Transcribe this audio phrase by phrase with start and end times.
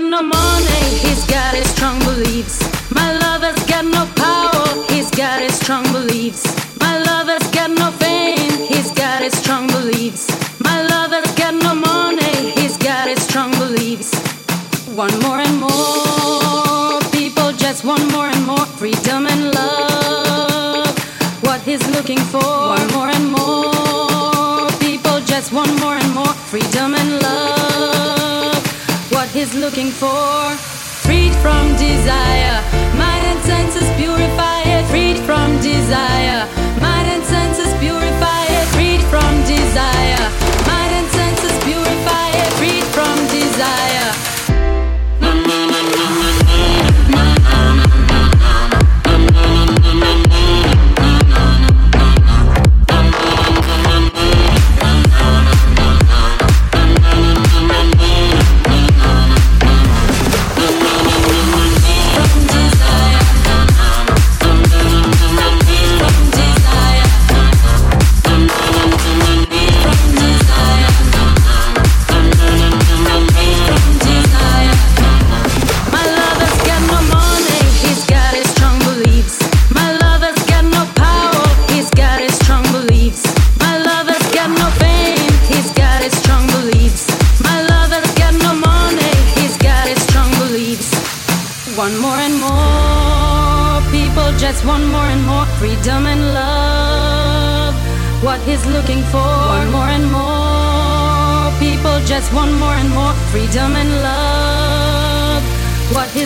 [0.00, 0.27] no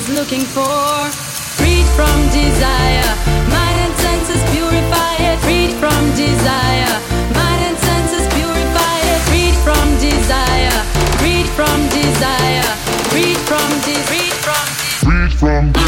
[0.04, 1.10] He's looking for,
[1.54, 3.06] freed from desire.
[3.54, 6.94] Mind and senses purify it, freed from desire.
[7.38, 10.82] Mind and senses purify it, freed from desire.
[11.22, 12.66] Freed from desire.
[13.12, 14.02] Freed from desire.
[14.10, 14.62] Freed from
[15.06, 15.81] Freed from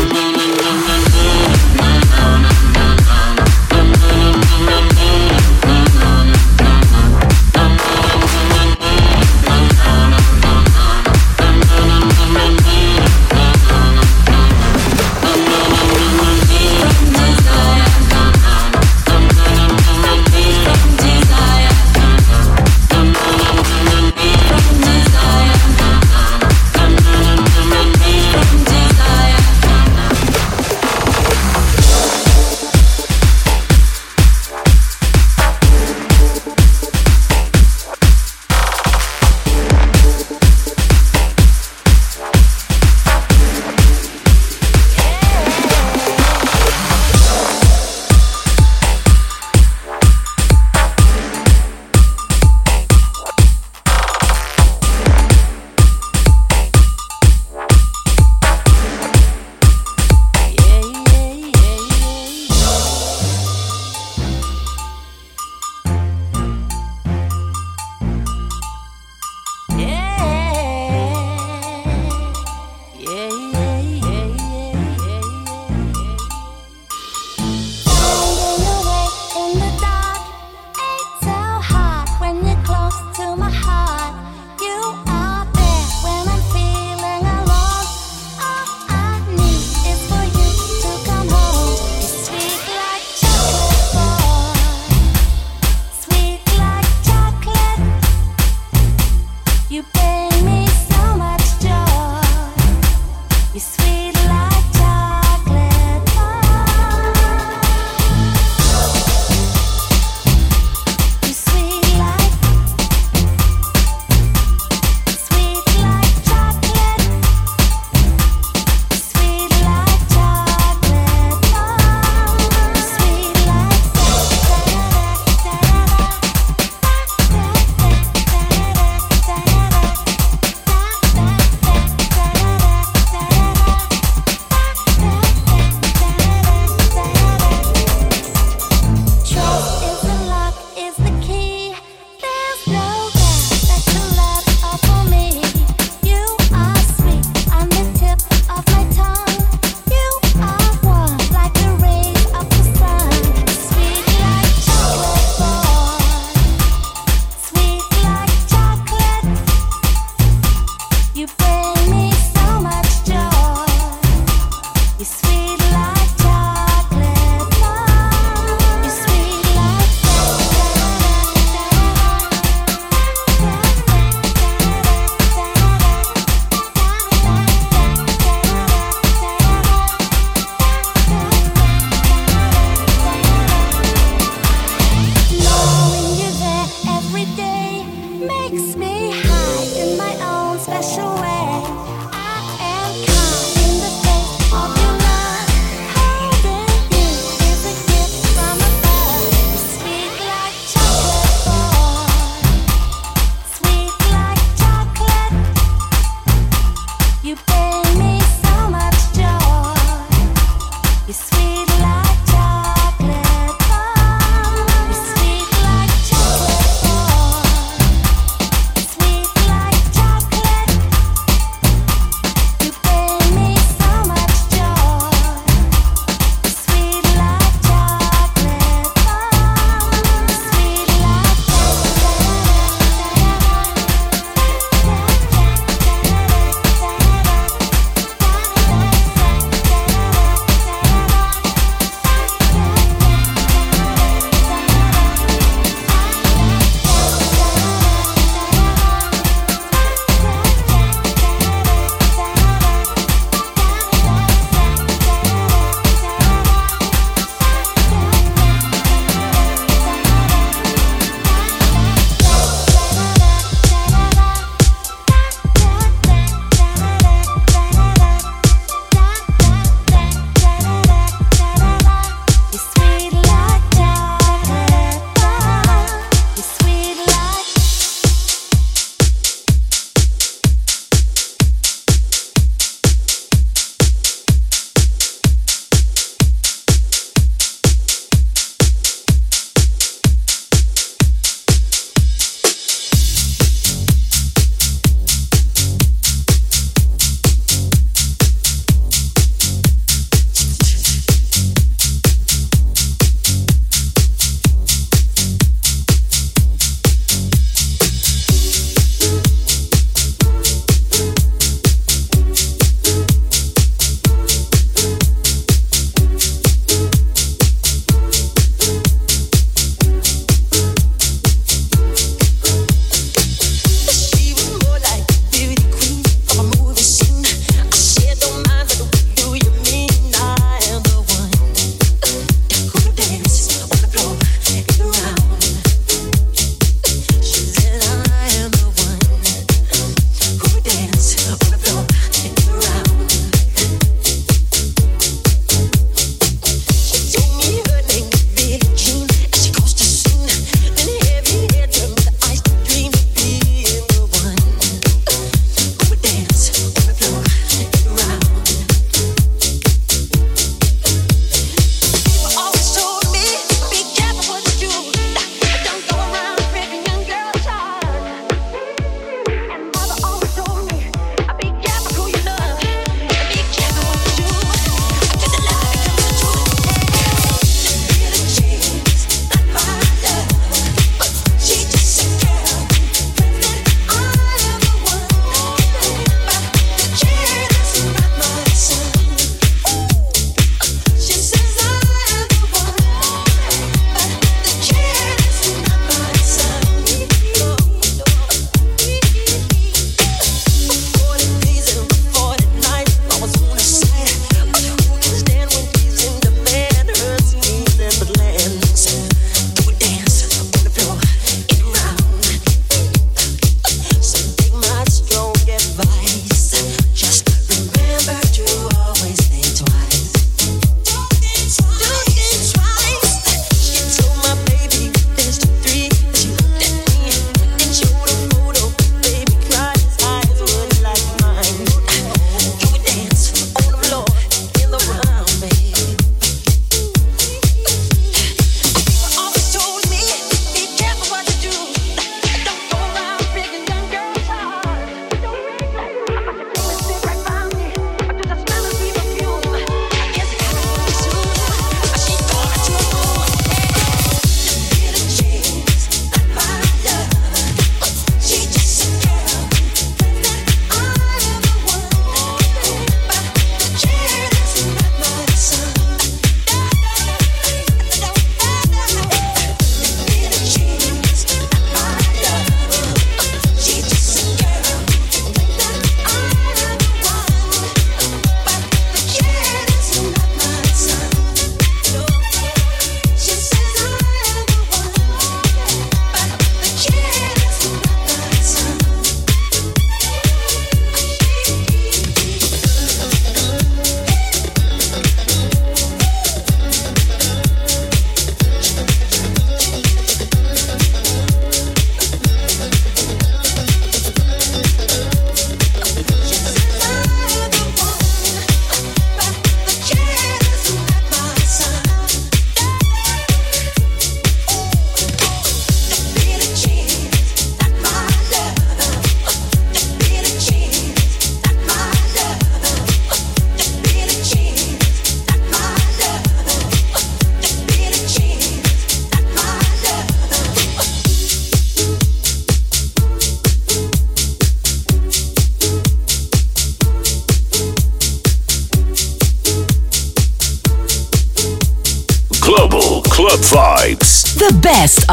[99.74, 100.23] you, babe.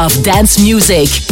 [0.02, 1.31] Of dance music.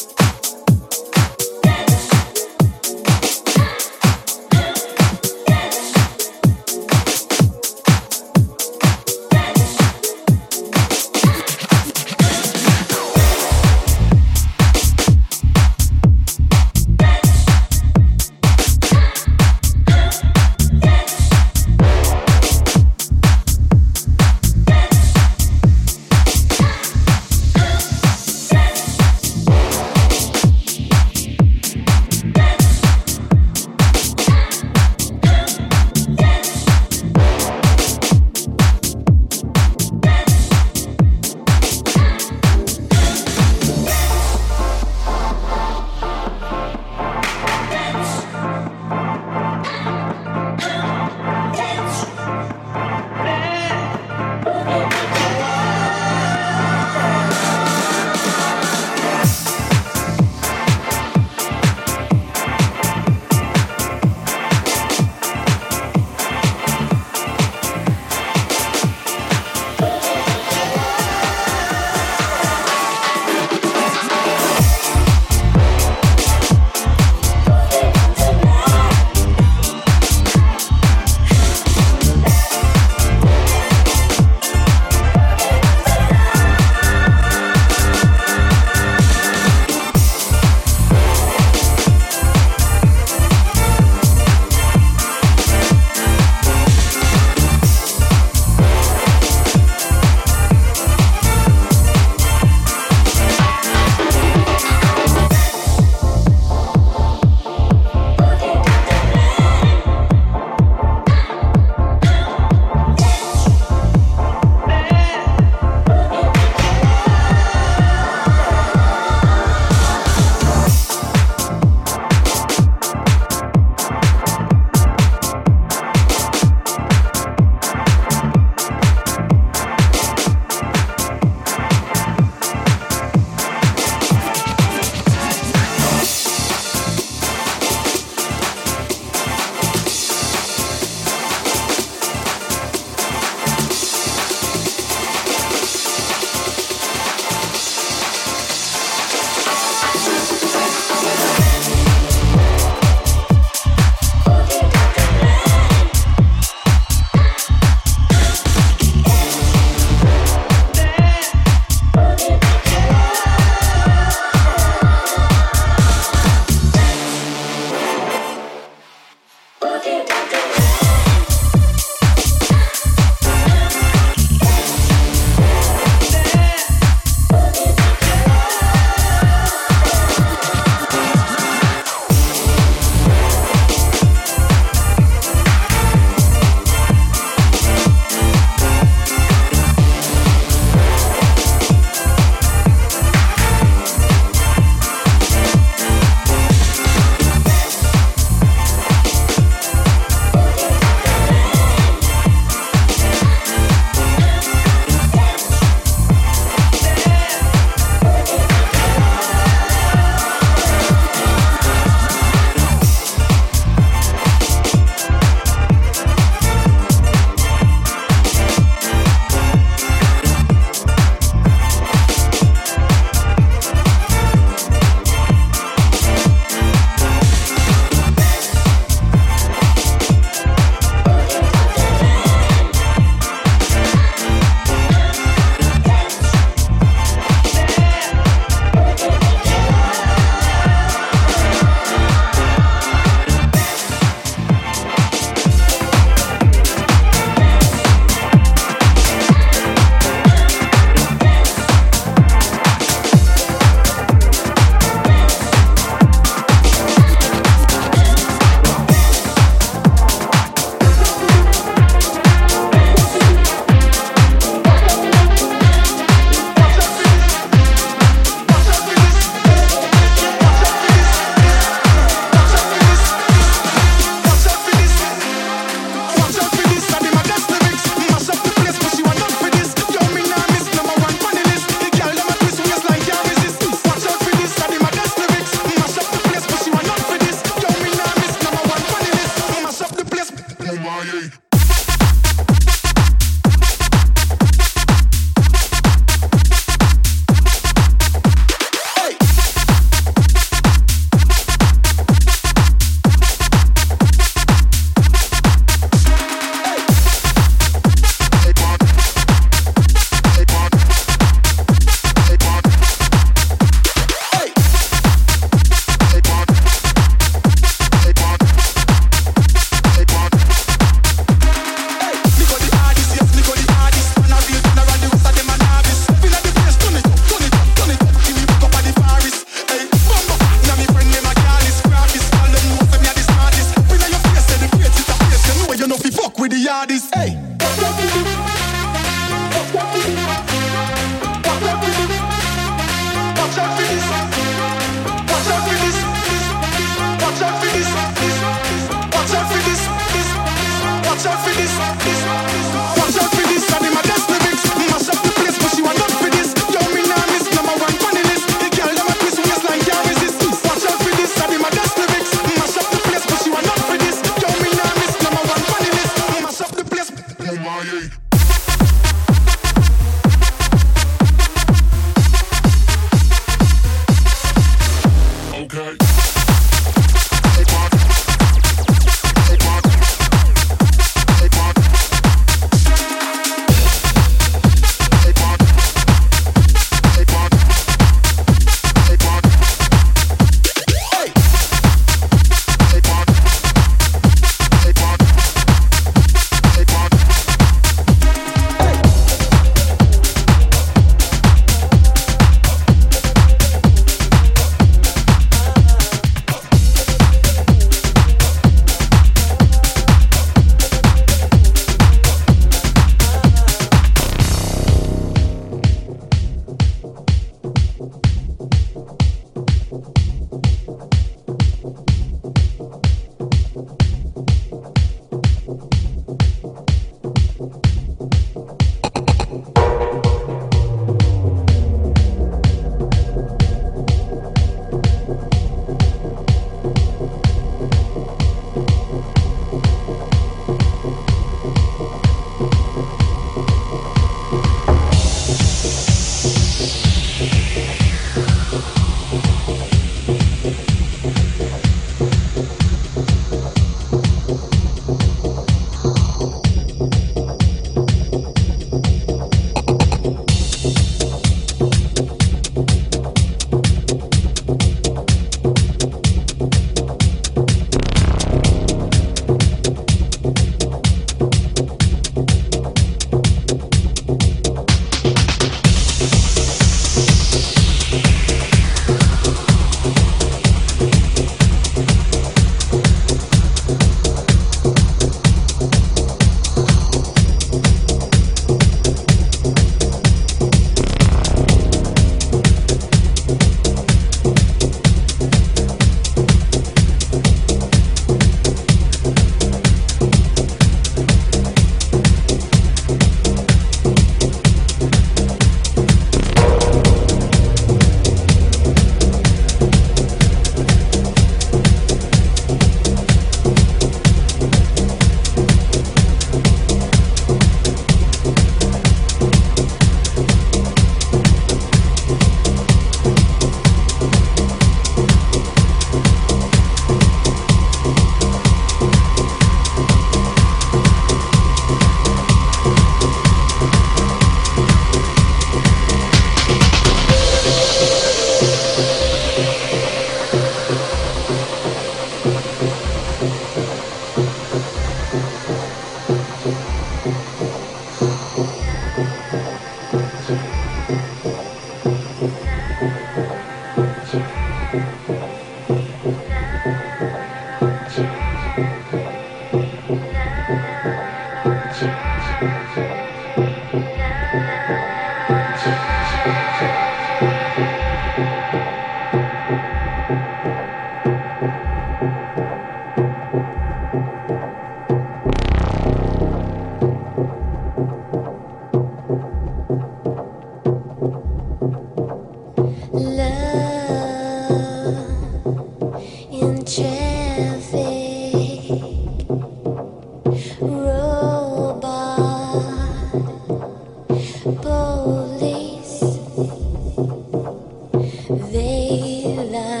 [598.81, 600.00] daylight.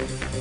[0.00, 0.40] Alleen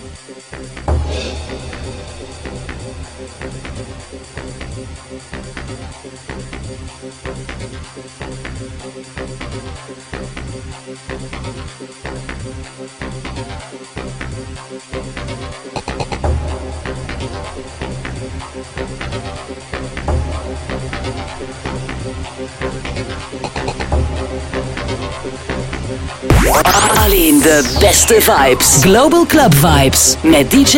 [27.41, 28.77] de beste vibes.
[28.81, 30.77] Global Club Vibes met DJ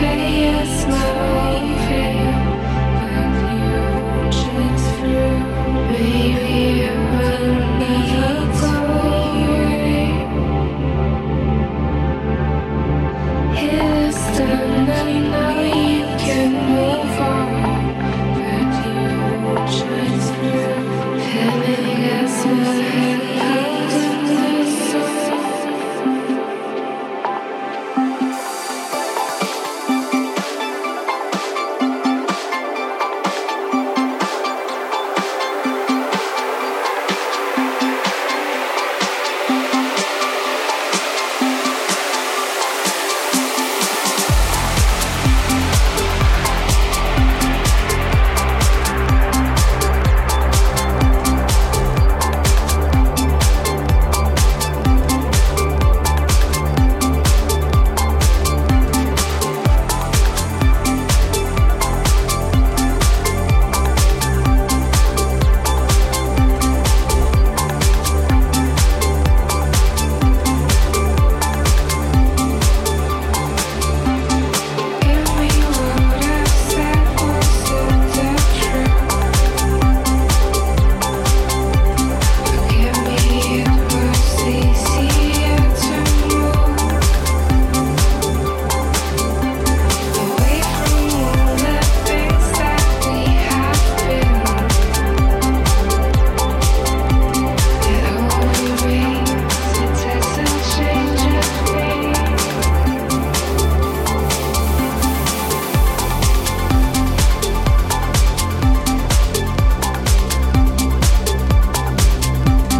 [0.00, 1.39] play a smile.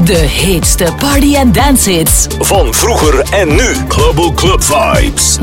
[0.04, 2.26] De heetste party- en dance hits.
[2.38, 3.74] Van vroeger en nu.
[3.88, 5.38] Global Club Vibes.